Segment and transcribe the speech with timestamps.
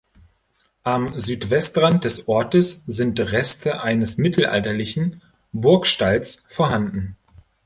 [0.81, 5.21] Am Südwestrand des Ortes sind Reste eines mittelalterlichen
[5.53, 7.17] Burgstalls vorhanden.